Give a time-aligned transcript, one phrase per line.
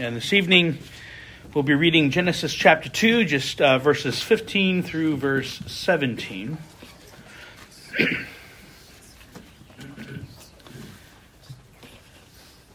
[0.00, 0.78] And this evening,
[1.52, 6.56] we'll be reading Genesis chapter 2, just uh, verses 15 through verse 17.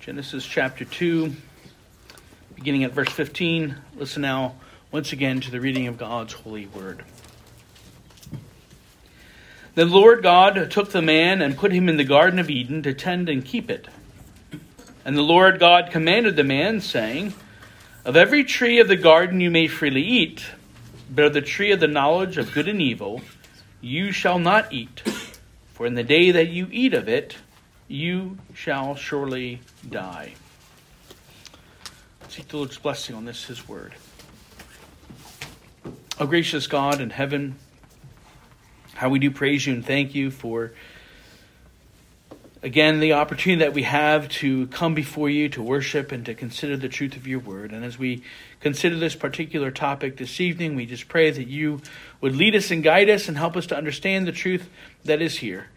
[0.02, 1.34] Genesis chapter 2,
[2.56, 3.78] beginning at verse 15.
[3.96, 4.56] Listen now
[4.92, 7.06] once again to the reading of God's holy word.
[9.76, 12.94] The Lord God took the man and put him in the Garden of Eden to
[12.94, 13.88] tend and keep it.
[15.06, 17.34] And the Lord God commanded the man, saying,
[18.06, 20.46] Of every tree of the garden you may freely eat,
[21.10, 23.22] but of the tree of the knowledge of good and evil
[23.82, 25.02] you shall not eat,
[25.74, 27.36] for in the day that you eat of it,
[27.90, 30.34] you shall surely die.
[32.30, 33.94] Seek the Lord's blessing on this, his word.
[36.18, 37.56] O gracious God in heaven,
[38.94, 40.72] how we do praise you and thank you for
[42.64, 46.78] again the opportunity that we have to come before you to worship and to consider
[46.78, 47.74] the truth of your word.
[47.74, 48.24] And as we
[48.62, 51.82] consider this particular topic this evening, we just pray that you
[52.22, 54.70] would lead us and guide us and help us to understand the truth
[55.04, 55.68] that is here,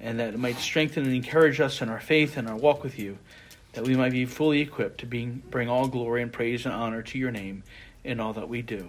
[0.00, 2.98] and that it might strengthen and encourage us in our faith and our walk with
[2.98, 3.18] you,
[3.74, 7.02] that we might be fully equipped to being, bring all glory and praise and honor
[7.02, 7.62] to your name
[8.02, 8.88] in all that we do.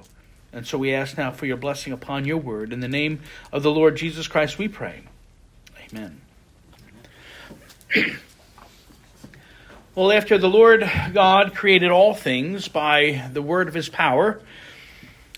[0.54, 2.72] And so we ask now for your blessing upon your word.
[2.72, 3.20] In the name
[3.52, 5.02] of the Lord Jesus Christ, we pray.
[5.92, 6.22] Amen.
[9.96, 14.42] Well, after the Lord God created all things by the word of his power,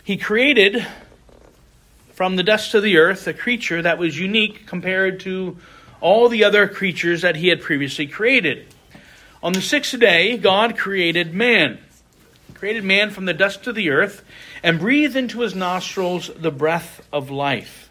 [0.04, 0.86] he created
[2.14, 5.58] from the dust of the earth a creature that was unique compared to
[6.02, 8.66] all the other creatures that he had previously created.
[9.44, 11.80] On the sixth day, God created man.
[12.54, 14.24] created man from the dust of the earth
[14.64, 17.87] and breathed into his nostrils the breath of life.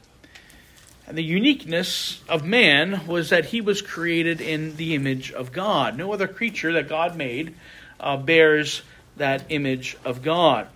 [1.07, 5.97] And the uniqueness of man was that he was created in the image of God.
[5.97, 7.55] No other creature that God made
[8.01, 8.83] uh, bears
[9.17, 10.67] that image of God.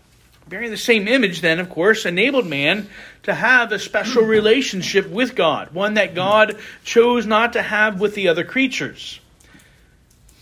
[0.49, 2.89] Bearing the same image, then, of course, enabled man
[3.25, 8.15] to have a special relationship with God, one that God chose not to have with
[8.15, 9.21] the other creatures.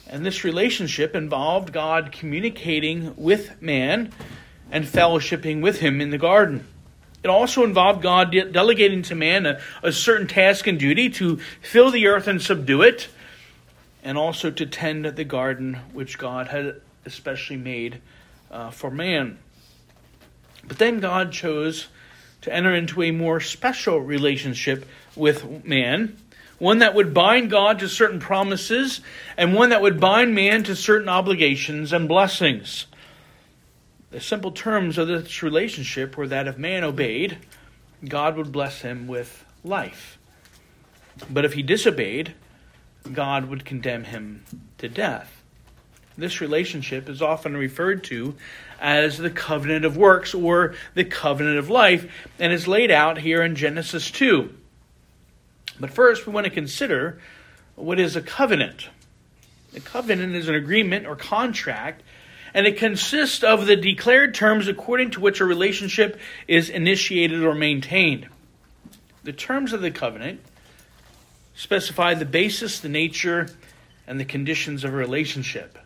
[0.07, 4.13] And this relationship involved God communicating with man
[4.71, 6.67] and fellowshipping with him in the garden.
[7.23, 11.39] It also involved God de- delegating to man a, a certain task and duty to
[11.61, 13.09] fill the earth and subdue it,
[14.03, 18.01] and also to tend the garden which God had especially made
[18.51, 19.39] uh, for man.
[20.67, 21.89] But then God chose
[22.43, 24.87] to enter into a more special relationship
[25.17, 26.17] with man,
[26.59, 29.01] one that would bind God to certain promises,
[29.37, 32.87] and one that would bind man to certain obligations and blessings.
[34.11, 37.39] The simple terms of this relationship were that if man obeyed,
[38.07, 40.19] God would bless him with life.
[41.29, 42.35] But if he disobeyed,
[43.13, 44.45] God would condemn him
[44.79, 45.43] to death.
[46.17, 48.35] This relationship is often referred to
[48.81, 53.43] as the covenant of works or the covenant of life, and is laid out here
[53.43, 54.53] in Genesis 2.
[55.79, 57.21] But first, we want to consider
[57.77, 58.89] what is a covenant.
[59.77, 62.03] A covenant is an agreement or contract
[62.55, 67.55] and it consists of the declared terms according to which a relationship is initiated or
[67.55, 68.29] maintained.
[69.25, 70.41] The terms of the covenant
[71.55, 73.49] specify the basis, the nature,
[74.07, 75.79] and the conditions of a relationship.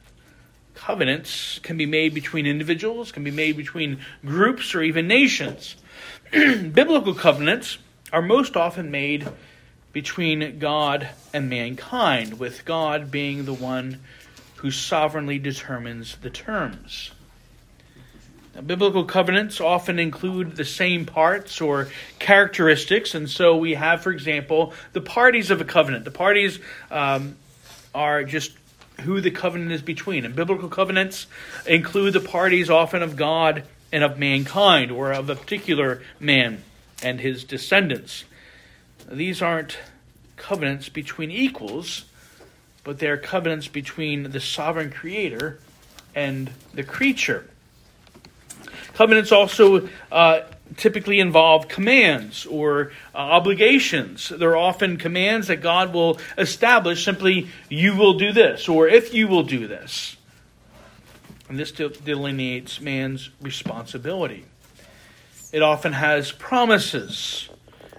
[0.75, 5.77] Covenants can be made between individuals, can be made between groups, or even nations.
[6.33, 7.79] Biblical covenants
[8.12, 9.29] are most often made
[9.93, 14.00] between God and mankind, with God being the one
[14.62, 17.11] who sovereignly determines the terms.
[18.55, 21.89] Now, biblical covenants often include the same parts or
[22.21, 26.05] characteristics, and so we have, for example, the parties of a covenant.
[26.05, 26.61] The parties
[26.93, 27.37] um,
[27.93, 28.53] are just
[29.00, 30.25] who the covenant is between.
[30.25, 31.27] And biblical covenants
[31.67, 36.62] include the parties often of God and of mankind, or of a particular man
[37.03, 38.25] and his descendants.
[39.11, 39.77] These aren't
[40.37, 42.05] covenants between equals,
[42.84, 45.59] but they are covenants between the sovereign creator
[46.15, 47.49] and the creature.
[48.94, 50.40] Covenants also uh,
[50.76, 54.29] typically involve commands or uh, obligations.
[54.29, 59.29] They're often commands that God will establish simply, you will do this, or if you
[59.29, 60.17] will do this.
[61.49, 64.44] And this delineates man's responsibility.
[65.52, 67.49] It often has promises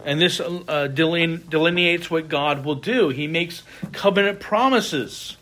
[0.06, 3.10] and this uh, delineates what God will do.
[3.10, 5.38] He makes covenant promises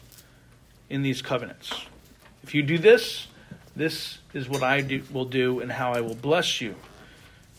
[0.89, 1.71] in these covenants.
[2.43, 3.27] If you do this,
[3.75, 6.75] this is what I do, will do and how I will bless you.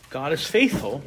[0.09, 1.03] God is faithful,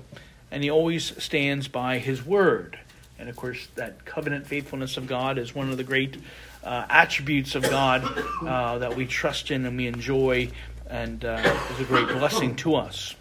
[0.51, 2.79] and He always stands by His word.
[3.19, 6.17] And of course, that covenant faithfulness of God is one of the great
[6.65, 8.03] uh, attributes of God
[8.45, 10.51] uh, that we trust in and we enjoy,
[10.91, 13.15] and uh, is a great blessing to us.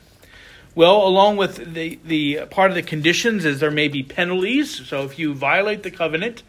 [0.76, 4.86] Well, along with the, the part of the conditions is there may be penalties.
[4.86, 6.44] So if you violate the covenant,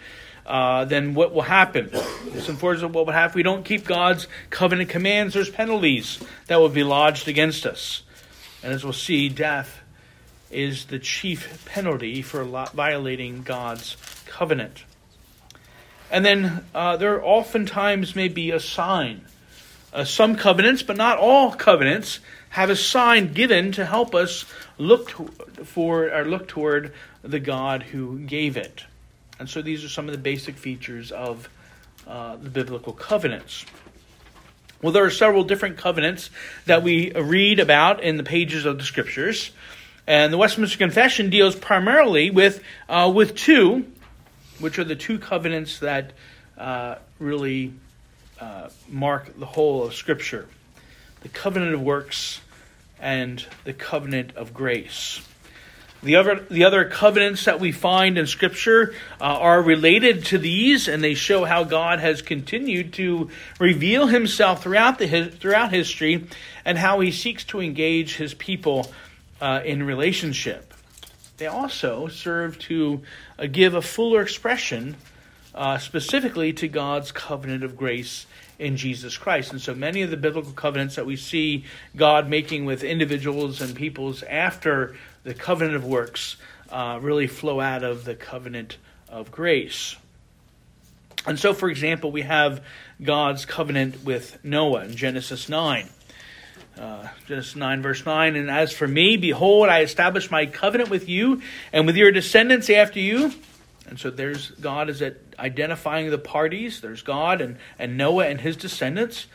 [0.45, 1.91] uh, then what will happen?
[2.35, 5.35] It's unfortunate what would happen if we don't keep God's covenant commands.
[5.35, 8.03] There's penalties that will be lodged against us.
[8.65, 9.81] And as we'll see, death
[10.51, 13.97] is the chief penalty for violating God's
[14.27, 14.85] covenant.
[16.11, 19.25] And then uh, there oftentimes may be a sign.
[19.93, 22.19] Uh, some covenants, but not all covenants,
[22.57, 24.47] have a sign given to help us
[24.79, 25.27] look to,
[25.65, 28.83] for or look toward the God who gave it.
[29.39, 31.51] And so these are some of the basic features of
[32.07, 33.67] uh, the biblical covenants.
[34.81, 36.31] Well, there are several different covenants
[36.65, 39.51] that we read about in the pages of the scriptures.
[40.07, 43.85] And the Westminster Confession deals primarily with, uh, with two,
[44.61, 46.15] which are the two covenants that
[46.57, 47.75] uh, really
[48.41, 50.49] uh, mark the whole of Scripture
[51.27, 52.41] the covenant of works
[53.01, 55.21] and the covenant of grace.
[56.03, 60.89] The other, the other covenants that we find in Scripture uh, are related to these,
[60.89, 66.29] and they show how God has continued to reveal Himself throughout, the, throughout history
[66.65, 68.93] and how He seeks to engage His people
[69.41, 70.75] uh, in relationship.
[71.39, 73.03] They also serve to
[73.39, 74.97] uh, give a fuller expression
[75.57, 78.27] uh, specifically to God's covenant of grace
[78.59, 79.53] in Jesus Christ.
[79.53, 81.65] And so many of the biblical covenants that we see
[81.97, 86.37] God making with individuals and peoples after the covenant of works
[86.71, 88.77] uh, really flow out of the covenant
[89.09, 89.97] of grace.
[91.27, 92.63] And so, for example, we have
[93.03, 95.89] God's covenant with Noah in Genesis 9.
[96.79, 98.37] Uh, Genesis 9, verse 9.
[98.37, 101.43] And as for me, behold, I establish my covenant with you
[101.73, 103.33] and with your descendants after you.
[103.89, 106.81] And so there's God is at identifying the parties.
[106.81, 109.27] There's God and, and Noah and his descendants.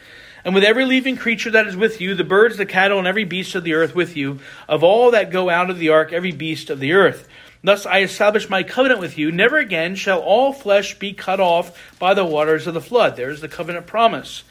[0.43, 3.25] And with every living creature that is with you, the birds, the cattle, and every
[3.25, 6.31] beast of the earth with you, of all that go out of the ark, every
[6.31, 7.27] beast of the earth.
[7.63, 9.31] Thus I establish my covenant with you.
[9.31, 13.15] Never again shall all flesh be cut off by the waters of the flood.
[13.15, 14.43] There's the covenant promise.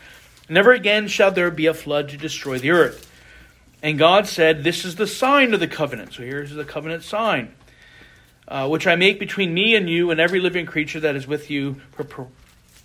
[0.48, 3.10] Never again shall there be a flood to destroy the earth.
[3.82, 6.12] And God said, This is the sign of the covenant.
[6.12, 7.54] So here's the covenant sign,
[8.50, 11.50] uh, which I make between me and you and every living creature that is with
[11.50, 12.26] you for, per-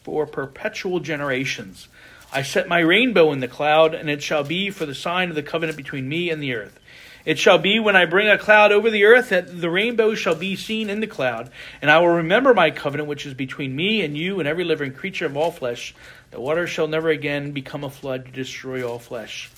[0.03, 1.87] for perpetual generations.
[2.31, 5.35] I set my rainbow in the cloud, and it shall be for the sign of
[5.35, 6.79] the covenant between me and the earth.
[7.25, 10.35] It shall be when I bring a cloud over the earth that the rainbow shall
[10.35, 11.49] be seen in the cloud,
[11.81, 14.93] and I will remember my covenant which is between me and you and every living
[14.93, 15.95] creature of all flesh.
[16.29, 19.49] The water shall never again become a flood to destroy all flesh.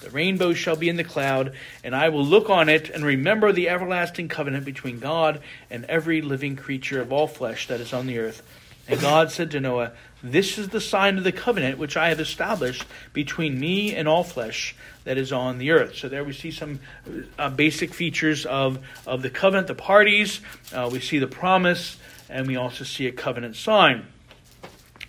[0.00, 1.52] The rainbow shall be in the cloud,
[1.82, 5.40] and I will look on it and remember the everlasting covenant between God
[5.70, 8.42] and every living creature of all flesh that is on the earth.
[8.88, 12.20] And God said to Noah, This is the sign of the covenant which I have
[12.20, 15.96] established between me and all flesh that is on the earth.
[15.96, 16.80] So there we see some
[17.38, 20.40] uh, basic features of, of the covenant, the parties.
[20.72, 21.96] Uh, we see the promise,
[22.28, 24.06] and we also see a covenant sign.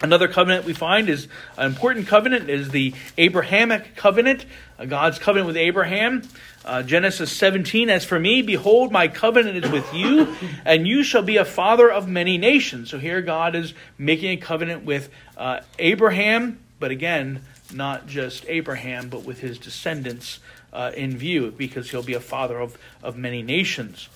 [0.01, 1.27] Another covenant we find is
[1.57, 4.45] an important covenant is the Abrahamic covenant,
[4.77, 6.21] uh, God's covenant with Abraham.
[6.63, 10.35] Uh, Genesis 17, as for me, behold, my covenant is with you,
[10.65, 12.89] and you shall be a father of many nations.
[12.89, 17.41] So here God is making a covenant with uh, Abraham, but again,
[17.73, 20.39] not just Abraham, but with his descendants
[20.73, 24.09] uh, in view, because he'll be a father of, of many nations.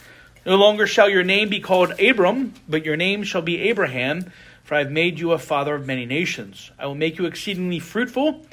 [0.45, 4.31] No longer shall your name be called Abram, but your name shall be Abraham,
[4.71, 6.71] for I have made you a father of many nations.
[6.79, 8.45] I will make you exceedingly fruitful,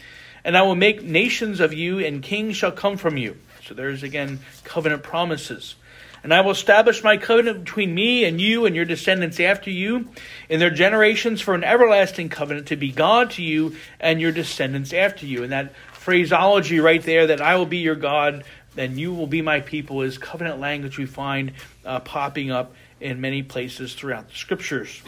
[0.43, 3.37] and I will make nations of you, and kings shall come from you.
[3.65, 5.77] So there's again covenant promises.
[6.25, 10.09] And I will establish my covenant between me and you and your descendants after you
[10.49, 14.93] in their generations for an everlasting covenant to be God to you and your descendants
[14.93, 15.45] after you.
[15.45, 18.43] And that phraseology right there, that I will be your God
[18.77, 21.53] and you will be my people, is covenant language we find
[21.85, 25.01] uh, popping up in many places throughout the scriptures.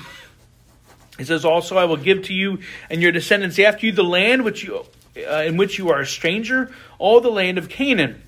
[1.21, 4.45] It says also, I will give to you and your descendants after you the land
[4.45, 4.85] which you,
[5.17, 8.23] uh, in which you are a stranger, all the land of Canaan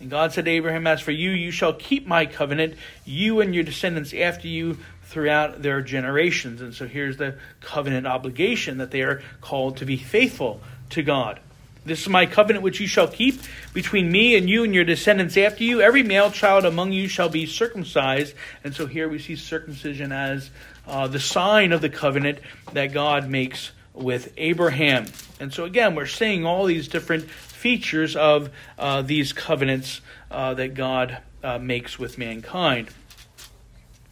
[0.00, 2.74] and God said to Abraham, As for you, you shall keep my covenant,
[3.04, 6.60] you and your descendants after you throughout their generations.
[6.60, 11.40] And so here's the covenant obligation that they are called to be faithful to God.
[11.86, 13.40] This is my covenant which you shall keep
[13.72, 15.80] between me and you and your descendants after you.
[15.80, 18.34] Every male child among you shall be circumcised.
[18.64, 20.50] And so here we see circumcision as
[20.88, 22.40] uh, the sign of the covenant
[22.72, 25.06] that God makes with Abraham.
[25.38, 30.00] And so again, we're seeing all these different features of uh, these covenants
[30.30, 32.88] uh, that God uh, makes with mankind.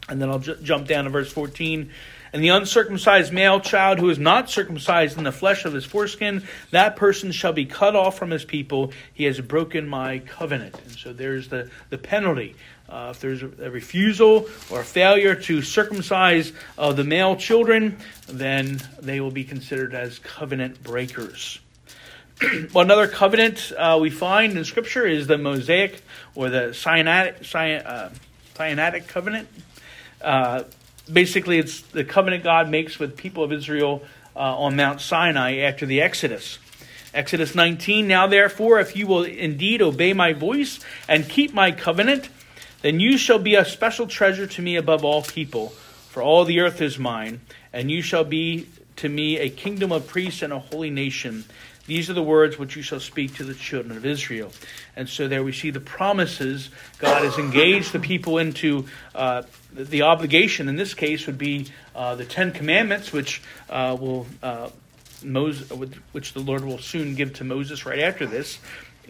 [0.09, 1.91] And then I'll ju- jump down to verse 14.
[2.35, 6.43] And the uncircumcised male child who is not circumcised in the flesh of his foreskin,
[6.73, 8.91] that person shall be cut off from his people.
[9.13, 10.75] He has broken my covenant.
[10.85, 12.57] And so there's the, the penalty.
[12.89, 18.81] Uh, if there's a, refusal or a failure to circumcise uh, the male children, then
[19.01, 21.61] they will be considered as covenant breakers.
[22.73, 26.03] well, another covenant uh, we find in Scripture is the Mosaic
[26.35, 28.11] or the uh,
[28.57, 29.49] Sinaitic covenant.
[31.13, 34.03] Basically, it's the covenant God makes with people of Israel
[34.35, 36.59] uh, on Mount Sinai after the Exodus.
[37.13, 42.29] Exodus 19, now therefore, if you will indeed obey my voice and keep my covenant,
[42.83, 45.69] then you shall be a special treasure to me above all people,
[46.09, 47.41] for all the earth is mine,
[47.73, 51.45] and you shall be to me a kingdom of priests and a holy nation.
[51.87, 54.51] These are the words which you shall speak to the children of Israel.
[54.97, 56.71] And so there we see the promises.
[56.99, 60.69] God has engaged the people into uh, the obligation.
[60.69, 64.71] In this case, would be uh, the Ten Commandments, which uh, will uh,
[65.23, 65.71] Moses,
[66.13, 68.59] which the Lord will soon give to Moses right after this.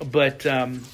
[0.04, 0.84] But um,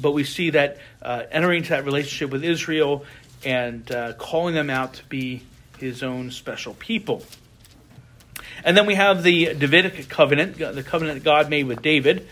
[0.00, 3.04] but we see that uh, entering into that relationship with Israel
[3.44, 5.42] and uh, calling them out to be
[5.78, 7.22] His own special people.
[8.64, 12.26] And then we have the Davidic covenant, the covenant that God made with David.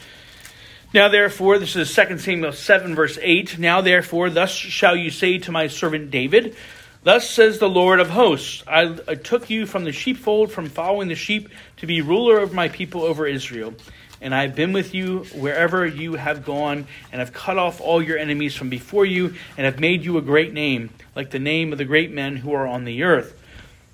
[0.94, 3.58] Now, therefore, this is 2 Samuel 7, verse 8.
[3.58, 6.56] Now, therefore, thus shall you say to my servant David,
[7.02, 11.08] Thus says the Lord of hosts I, I took you from the sheepfold, from following
[11.08, 13.74] the sheep, to be ruler of my people over Israel.
[14.20, 18.02] And I have been with you wherever you have gone, and have cut off all
[18.02, 21.70] your enemies from before you, and have made you a great name, like the name
[21.72, 23.40] of the great men who are on the earth.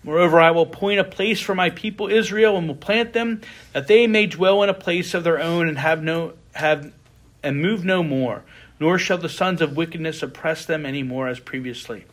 [0.05, 3.41] Moreover, I will appoint a place for my people Israel, and will plant them,
[3.73, 6.93] that they may dwell in a place of their own, and have no have
[7.43, 8.43] and move no more.
[8.81, 12.05] Nor shall the sons of wickedness oppress them any more as previously.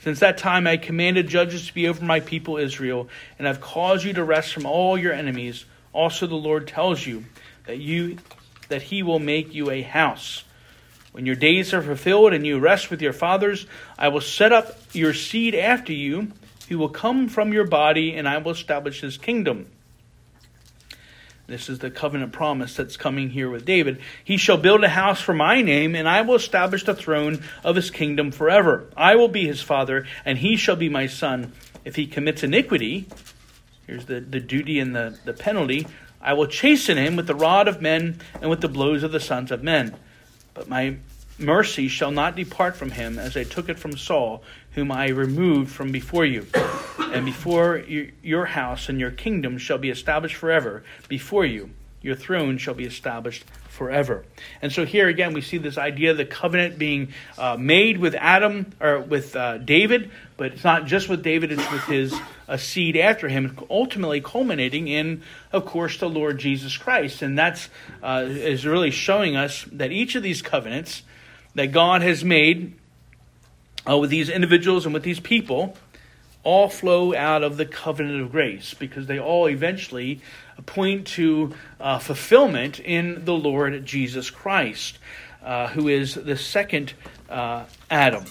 [0.00, 3.08] Since that time I commanded judges to be over my people Israel,
[3.38, 5.64] and have caused you to rest from all your enemies.
[5.92, 7.24] Also the Lord tells you
[7.66, 8.18] that you
[8.68, 10.44] that he will make you a house.
[11.12, 13.66] When your days are fulfilled and you rest with your fathers,
[13.98, 16.32] I will set up your seed after you
[16.72, 19.66] he will come from your body, and I will establish his kingdom.
[21.46, 24.00] This is the covenant promise that's coming here with David.
[24.24, 27.76] He shall build a house for my name, and I will establish the throne of
[27.76, 28.88] his kingdom forever.
[28.96, 31.52] I will be his father, and he shall be my son.
[31.84, 33.06] If he commits iniquity,
[33.86, 35.86] here's the, the duty and the, the penalty
[36.22, 39.20] I will chasten him with the rod of men and with the blows of the
[39.20, 39.94] sons of men.
[40.54, 40.96] But my
[41.38, 44.42] mercy shall not depart from him, as I took it from Saul,
[44.74, 46.46] whom I removed from before you.
[46.98, 47.78] And before
[48.22, 51.70] your house and your kingdom shall be established forever before you.
[52.00, 54.24] Your throne shall be established forever.
[54.60, 58.14] And so here again, we see this idea of the covenant being uh, made with
[58.14, 62.14] Adam or with uh, David, but it's not just with David; it's with his
[62.48, 67.22] uh, seed after him, ultimately culminating in, of course, the Lord Jesus Christ.
[67.22, 67.68] And that's
[68.02, 71.02] uh, is really showing us that each of these covenants
[71.54, 72.74] that God has made
[73.88, 75.76] uh, with these individuals and with these people
[76.44, 80.20] all flow out of the covenant of grace because they all eventually
[80.66, 84.98] point to uh, fulfillment in the Lord Jesus Christ,
[85.42, 86.94] uh, who is the second
[87.28, 88.24] uh, Adam.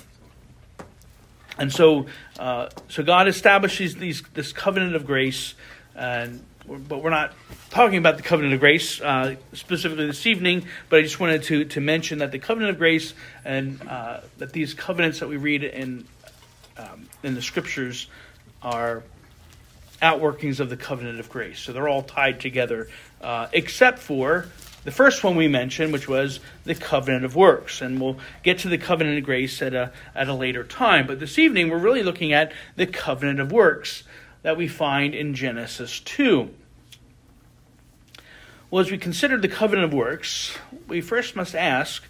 [1.58, 2.08] And so,
[2.40, 5.54] uh, so God establishes these, this covenant of grace,
[5.96, 6.44] and
[6.80, 7.34] but we're not
[7.70, 10.66] talking about the covenant of grace uh, specifically this evening.
[10.90, 13.14] But I just wanted to to mention that the covenant of grace
[13.46, 16.06] and uh, that these covenants that we read in
[16.78, 18.08] um, in the scriptures
[18.62, 19.04] are
[20.02, 21.60] outworkings of the covenant of grace.
[21.60, 22.90] So they're all tied together,
[23.22, 24.48] uh, except for
[24.84, 27.82] the first one we mentioned, which was the covenant of works.
[27.82, 31.06] And we'll get to the covenant of grace at a, at a later time.
[31.06, 34.04] But this evening, we're really looking at the covenant of works
[34.42, 36.50] that we find in Genesis 2.
[38.72, 42.06] Well, as we consider the covenant of works, we first must ask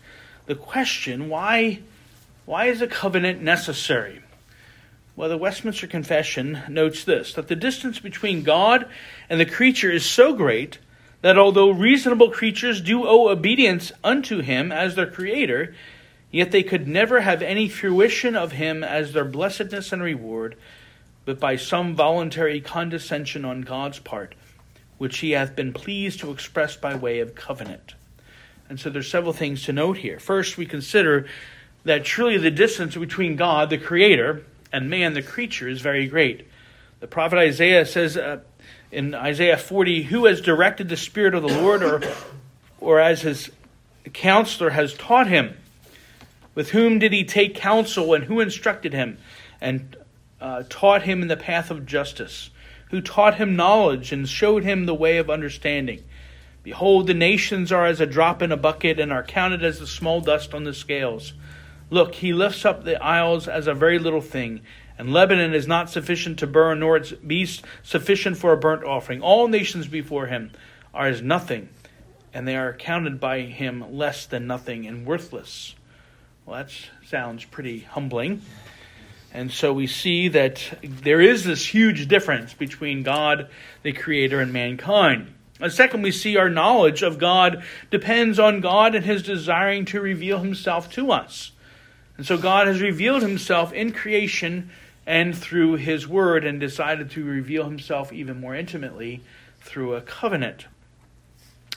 [0.45, 1.79] the question why,
[2.45, 4.21] why is a covenant necessary?
[5.15, 8.87] Well, the Westminster Confession notes this that the distance between God
[9.27, 10.77] and the creature is so great
[11.23, 15.73] that although reasonable creatures do owe obedience unto him as their creator,
[16.29, 20.55] yet they could never have any fruition of him as their blessedness and reward
[21.25, 24.35] but by some voluntary condescension on God's part,
[25.01, 27.95] which he hath been pleased to express by way of covenant.
[28.69, 30.19] And so there's several things to note here.
[30.19, 31.25] First, we consider
[31.85, 36.47] that truly the distance between God, the Creator, and man, the creature, is very great.
[36.99, 38.41] The prophet Isaiah says uh,
[38.91, 42.03] in Isaiah 40, Who has directed the Spirit of the Lord, or,
[42.79, 43.49] or as his
[44.13, 45.57] counselor has taught him?
[46.53, 49.17] With whom did he take counsel, and who instructed him?
[49.59, 49.97] And
[50.39, 52.51] uh, taught him in the path of justice,
[52.91, 56.03] who taught him knowledge and showed him the way of understanding.
[56.61, 59.87] Behold, the nations are as a drop in a bucket and are counted as the
[59.87, 61.33] small dust on the scales.
[61.89, 64.61] Look, he lifts up the isles as a very little thing,
[64.97, 69.21] and Lebanon is not sufficient to burn, nor its beasts sufficient for a burnt offering.
[69.21, 70.51] All nations before him
[70.93, 71.69] are as nothing,
[72.33, 75.75] and they are counted by him less than nothing and worthless.
[76.45, 76.71] Well, that
[77.07, 78.41] sounds pretty humbling.
[79.33, 83.49] And so we see that there is this huge difference between God,
[83.81, 85.33] the Creator, and mankind.
[85.61, 90.01] And second, we see our knowledge of God depends on God and His desiring to
[90.01, 91.51] reveal Himself to us.
[92.17, 94.71] And so God has revealed Himself in creation
[95.05, 99.21] and through His Word and decided to reveal Himself even more intimately
[99.61, 100.65] through a covenant.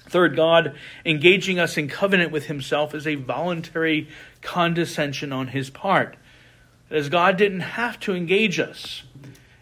[0.06, 4.08] Third, God engaging us in covenant with Himself is a voluntary
[4.42, 6.16] condescension on His part.
[6.94, 9.02] As God didn't have to engage us.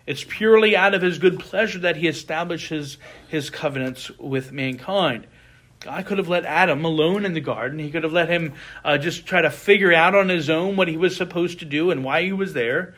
[0.06, 5.26] It's purely out of his good pleasure that he establishes his covenants with mankind.
[5.80, 7.78] God could have let Adam alone in the garden.
[7.78, 8.52] He could have let him
[8.84, 11.90] uh, just try to figure out on his own what he was supposed to do
[11.90, 12.94] and why he was there.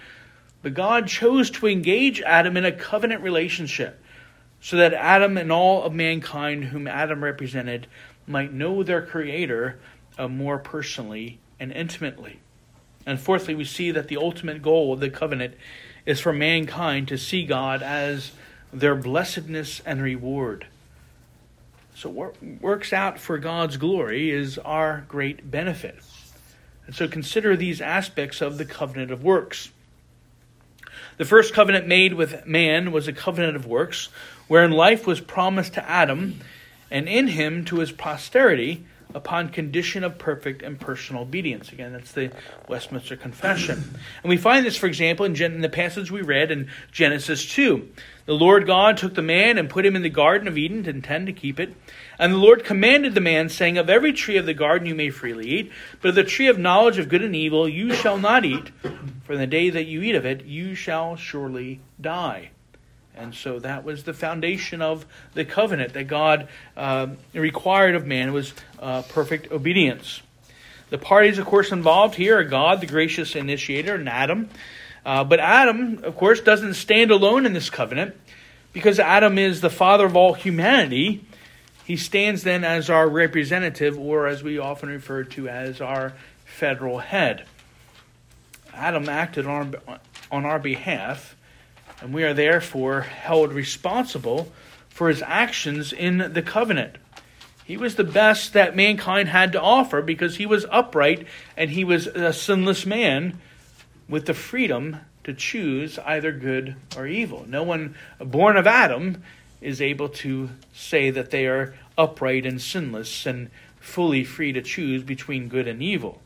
[0.63, 4.03] But God chose to engage Adam in a covenant relationship
[4.61, 7.87] so that Adam and all of mankind, whom Adam represented,
[8.27, 9.79] might know their Creator
[10.19, 12.41] uh, more personally and intimately.
[13.07, 15.55] And fourthly, we see that the ultimate goal of the covenant
[16.07, 18.33] is for mankind to see God as
[18.73, 20.67] their blessedness and reward.
[21.95, 25.97] So, what works out for God's glory is our great benefit.
[26.87, 29.71] And so, consider these aspects of the covenant of works.
[31.17, 34.09] The first covenant made with man was a covenant of works,
[34.49, 36.41] wherein life was promised to Adam,
[36.91, 38.85] and in him to his posterity
[39.15, 41.73] upon condition of perfect and personal obedience.
[41.73, 42.33] Again, that's the
[42.69, 43.83] Westminster Confession.
[44.23, 47.47] And we find this, for example, in, Gen- in, the passage we read in Genesis
[47.47, 47.89] 2.
[48.27, 50.91] The Lord God took the man and put him in the Garden of Eden to
[50.91, 51.75] intend to keep it.
[52.19, 55.11] And the Lord commanded the man, saying, Of every tree of the garden you may
[55.11, 58.45] freely eat, but of the tree of knowledge of good and evil you shall not
[58.45, 58.71] eat,
[59.25, 62.51] for in the day that you eat of it you shall surely die.
[63.17, 68.33] And so that was the foundation of the covenant that God uh, required of man
[68.33, 70.21] was uh, perfect obedience.
[70.91, 74.49] The parties, of course, involved here are God, the gracious initiator, and Adam.
[75.05, 78.15] Uh, but Adam, of course, doesn't stand alone in this covenant
[78.73, 81.25] because Adam is the father of all humanity.
[81.85, 86.99] He stands then as our representative, or as we often refer to as our federal
[86.99, 87.45] head.
[88.73, 89.77] Adam acted on,
[90.31, 91.37] on our behalf
[92.05, 94.53] and we are therefore held responsible
[94.91, 96.97] for his actions in the covenant.
[97.65, 101.83] He was the best that mankind had to offer because he was upright and he
[101.83, 103.41] was a sinless man
[104.07, 107.47] with the freedom to choose either good or evil.
[107.49, 109.23] No one born of Adam
[109.63, 113.49] is able to say that they are upright and sinless and
[113.81, 116.21] fully free to choose between good and evil.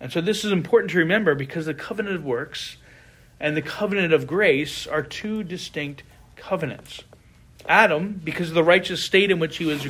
[0.00, 2.76] And so this is important to remember because the covenant of works
[3.40, 6.02] and the covenant of grace are two distinct
[6.36, 7.02] covenants.
[7.68, 9.86] Adam, because of the righteous state in which he was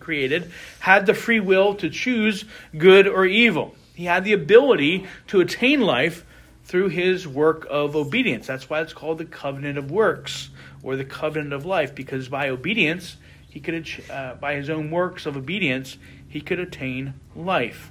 [0.00, 2.44] created, had the free will to choose
[2.76, 3.74] good or evil.
[3.94, 6.24] He had the ability to attain life
[6.64, 8.46] through his work of obedience.
[8.46, 10.50] That's why it's called the covenant of works
[10.82, 13.16] or the covenant of life, because by obedience,
[13.50, 17.90] he could, uh, by his own works of obedience, he could attain life.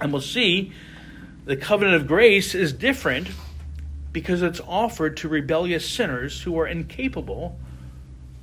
[0.00, 0.72] And we'll see
[1.44, 3.28] the covenant of grace is different
[4.12, 7.58] because it's offered to rebellious sinners who are incapable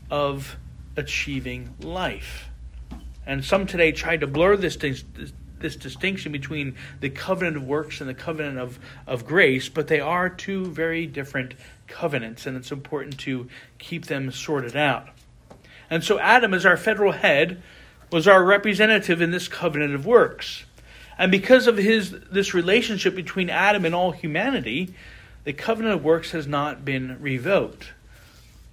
[0.09, 0.57] of
[0.95, 2.49] achieving life.
[3.25, 5.03] And some today try to blur this, this,
[5.59, 9.99] this distinction between the covenant of works and the covenant of, of grace, but they
[9.99, 11.53] are two very different
[11.87, 15.09] covenants, and it's important to keep them sorted out.
[15.89, 17.61] And so Adam, as our federal head,
[18.11, 20.65] was our representative in this covenant of works.
[21.17, 24.93] And because of his this relationship between Adam and all humanity,
[25.47, 27.93] the covenant of works has not been revoked.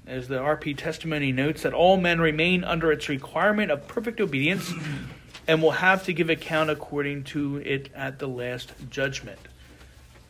[0.09, 4.73] As the RP testimony notes, that all men remain under its requirement of perfect obedience
[5.47, 9.39] and will have to give account according to it at the last judgment.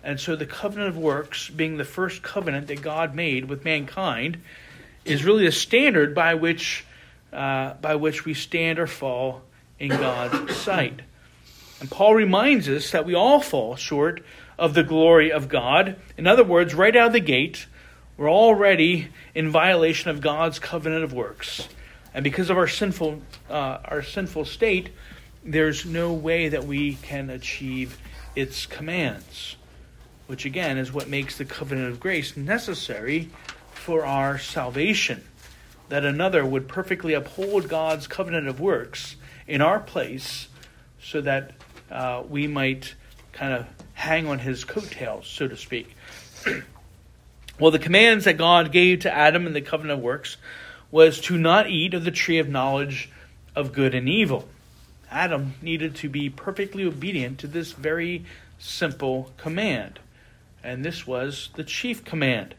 [0.02, 4.37] And so the covenant of works, being the first covenant that God made with mankind,
[5.07, 6.85] is really a standard by which,
[7.33, 9.40] uh, by which we stand or fall
[9.78, 11.00] in God's sight.
[11.80, 14.22] And Paul reminds us that we all fall short
[14.59, 15.97] of the glory of God.
[16.17, 17.67] In other words, right out of the gate,
[18.17, 21.69] we're already in violation of God's covenant of works.
[22.12, 24.90] And because of our sinful, uh, our sinful state,
[25.43, 27.99] there's no way that we can achieve
[28.37, 29.57] its commands.
[30.27, 33.29] which again is what makes the covenant of grace necessary
[33.73, 35.23] for our salvation.
[35.88, 40.49] That another would perfectly uphold God's covenant of works in our place
[41.01, 41.53] so that
[41.90, 42.95] uh, we might
[43.33, 45.96] kind of hang on his coattails, so to speak.
[47.59, 50.37] well, the commands that God gave to Adam in the covenant works
[50.90, 53.11] was to not eat of the tree of knowledge
[53.57, 54.48] of good and evil.
[55.11, 58.24] Adam needed to be perfectly obedient to this very
[58.59, 59.98] simple command.
[60.62, 62.54] And this was the chief command.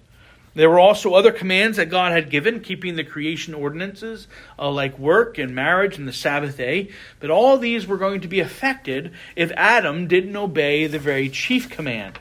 [0.56, 4.98] There were also other commands that God had given, keeping the creation ordinances, uh, like
[4.98, 6.92] work and marriage and the Sabbath day.
[7.20, 11.70] But all these were going to be affected if Adam didn't obey the very chief
[11.70, 12.20] command.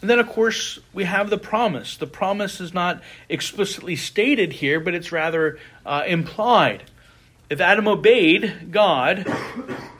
[0.00, 1.96] And then, of course, we have the promise.
[1.96, 6.84] The promise is not explicitly stated here, but it's rather uh, implied.
[7.50, 9.26] If Adam obeyed God,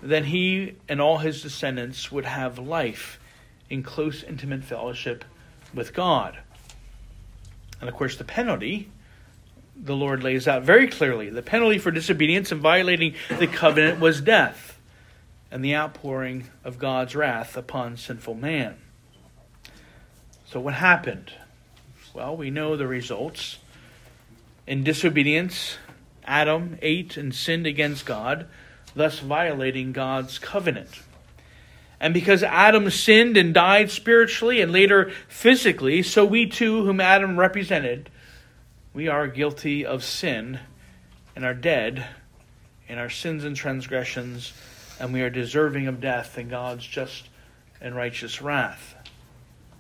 [0.03, 3.21] then he and all his descendants would have life
[3.69, 5.25] in close, intimate fellowship
[5.75, 6.39] with God.
[7.83, 8.89] And of course, the penalty,
[9.77, 11.31] the Lord lays out very clearly.
[11.31, 14.79] The penalty for disobedience and violating the covenant was death
[15.51, 18.77] and the outpouring of God's wrath upon sinful man.
[20.47, 21.33] So, what happened?
[22.15, 23.59] Well, we know the results.
[24.65, 25.77] In disobedience,
[26.25, 28.47] Adam ate and sinned against God,
[28.95, 31.01] thus violating God's covenant.
[32.03, 37.39] And because Adam sinned and died spiritually and later physically, so we too, whom Adam
[37.39, 38.11] represented,
[38.93, 40.59] we are guilty of sin
[41.37, 42.05] and are dead
[42.89, 44.53] in our sins and transgressions,
[44.99, 47.29] and we are deserving of death and God's just
[47.81, 48.97] and righteous wrath.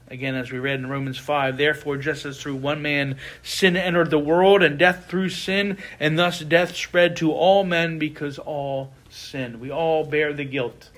[0.06, 4.10] Again, as we read in Romans 5, therefore, just as through one man sin entered
[4.10, 8.92] the world, and death through sin, and thus death spread to all men because all
[9.10, 9.58] sin.
[9.58, 10.90] We all bear the guilt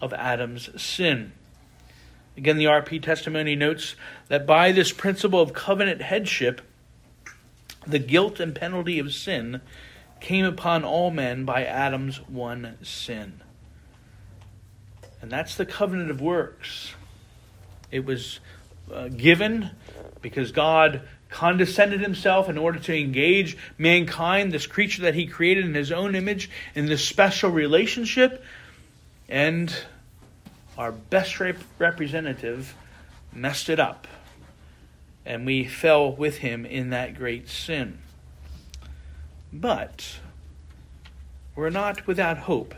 [0.00, 1.32] of Adam's sin.
[2.36, 3.96] Again, the RP testimony notes
[4.28, 6.60] that by this principle of covenant headship,
[7.86, 9.60] the guilt and penalty of sin
[10.20, 13.40] came upon all men by Adam's one sin.
[15.22, 16.94] And that's the covenant of works.
[17.90, 18.40] It was
[18.92, 19.70] uh, given
[20.20, 25.74] because God condescended himself in order to engage mankind, this creature that he created in
[25.74, 28.42] his own image, in this special relationship
[29.28, 29.74] and
[30.78, 32.74] our best rep- representative
[33.32, 34.06] messed it up.
[35.24, 37.98] And we fell with him in that great sin.
[39.52, 40.18] But
[41.56, 42.74] we're not without hope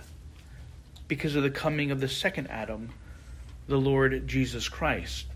[1.09, 2.91] because of the coming of the second Adam,
[3.67, 5.27] the Lord Jesus Christ.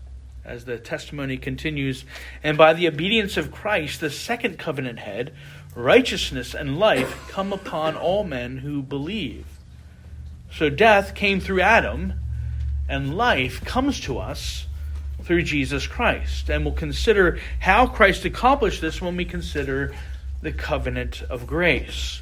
[0.45, 2.03] As the testimony continues,
[2.43, 5.33] and by the obedience of Christ, the second covenant head,
[5.75, 9.45] righteousness and life come upon all men who believe.
[10.55, 12.13] So death came through Adam,
[12.87, 14.67] and life comes to us
[15.23, 16.47] through Jesus Christ.
[16.49, 19.95] And we'll consider how Christ accomplished this when we consider
[20.43, 22.21] the covenant of grace.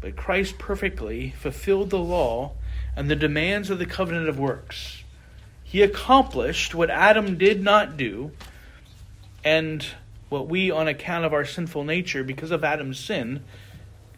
[0.00, 2.52] But Christ perfectly fulfilled the law
[2.96, 5.02] and the demands of the covenant of works.
[5.64, 8.30] He accomplished what Adam did not do,
[9.44, 9.84] and
[10.30, 13.44] what we, on account of our sinful nature, because of Adam's sin,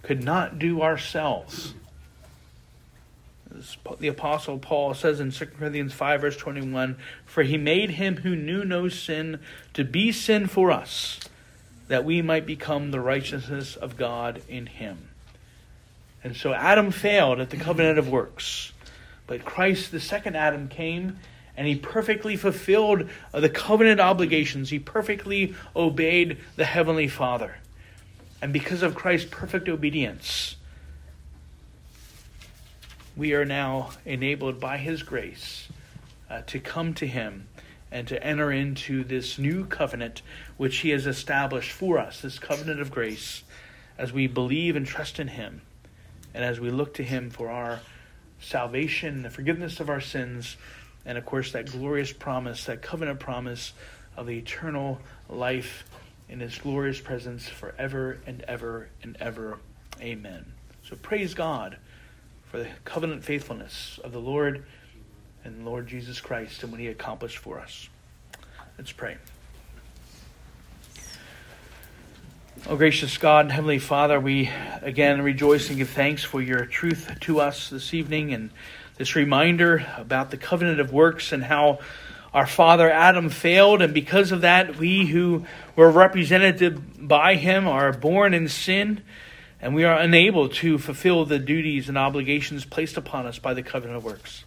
[0.02, 1.74] could not do ourselves
[3.98, 8.36] the Apostle Paul says in 2 Corinthians 5, verse 21 For he made him who
[8.36, 9.40] knew no sin
[9.74, 11.20] to be sin for us,
[11.88, 15.08] that we might become the righteousness of God in him.
[16.22, 18.72] And so Adam failed at the covenant of works.
[19.26, 21.18] But Christ, the second Adam, came
[21.56, 24.70] and he perfectly fulfilled the covenant obligations.
[24.70, 27.56] He perfectly obeyed the Heavenly Father.
[28.42, 30.56] And because of Christ's perfect obedience,
[33.20, 35.68] we are now enabled by His grace
[36.30, 37.46] uh, to come to Him
[37.92, 40.22] and to enter into this new covenant
[40.56, 43.42] which He has established for us, this covenant of grace,
[43.98, 45.60] as we believe and trust in Him,
[46.32, 47.80] and as we look to Him for our
[48.40, 50.56] salvation, the forgiveness of our sins,
[51.04, 53.74] and of course that glorious promise, that covenant promise
[54.16, 55.84] of eternal life
[56.30, 59.58] in His glorious presence forever and ever and ever.
[60.00, 60.54] Amen.
[60.84, 61.76] So praise God
[62.50, 64.64] for the covenant faithfulness of the Lord
[65.44, 67.88] and Lord Jesus Christ and what he accomplished for us.
[68.76, 69.18] Let's pray.
[72.68, 74.50] Oh, gracious God, Heavenly Father, we
[74.82, 78.50] again rejoice and give thanks for your truth to us this evening and
[78.98, 81.78] this reminder about the covenant of works and how
[82.34, 87.92] our father Adam failed, and because of that, we who were represented by him are
[87.92, 89.02] born in sin
[89.62, 93.62] and we are unable to fulfill the duties and obligations placed upon us by the
[93.62, 94.44] covenant of works.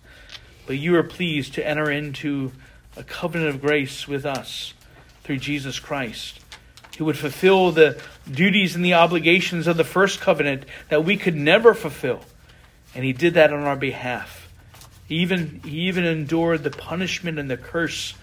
[0.66, 2.52] but you are pleased to enter into
[2.96, 4.74] a covenant of grace with us
[5.24, 6.40] through Jesus Christ,
[6.98, 8.00] who would fulfill the
[8.30, 12.22] duties and the obligations of the first covenant that we could never fulfill.
[12.96, 14.48] And he did that on our behalf.
[15.08, 18.14] He even, he even endured the punishment and the curse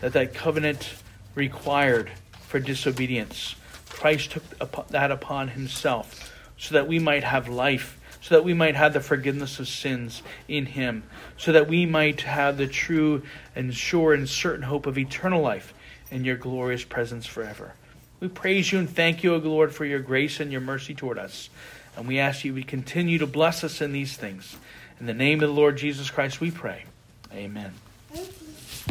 [0.00, 0.94] that that covenant
[1.34, 2.10] required
[2.46, 3.54] for disobedience.
[3.90, 8.76] Christ took that upon himself so that we might have life so that we might
[8.76, 11.02] have the forgiveness of sins in him,
[11.36, 13.22] so that we might have the true
[13.56, 15.72] and sure and certain hope of eternal life
[16.10, 17.72] in your glorious presence forever.
[18.20, 21.18] We praise you and thank you, O Lord, for your grace and your mercy toward
[21.18, 21.48] us.
[21.96, 24.56] And we ask you to continue to bless us in these things.
[25.00, 26.84] In the name of the Lord Jesus Christ, we pray.
[27.32, 27.72] Amen.